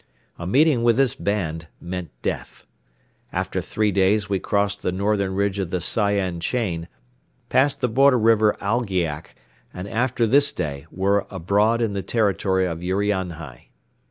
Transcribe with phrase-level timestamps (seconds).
[0.39, 2.65] A meeting with this band meant death.
[3.31, 6.87] After three days we crossed the northern ridge of the Sayan chain,
[7.49, 9.35] passed the border river Algiak
[9.71, 13.67] and, after this day, were abroad in the territory of Urianhai.